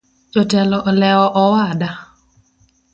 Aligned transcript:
Jotelo 0.33 0.77
olewo 0.89 1.27
owada. 1.43 1.89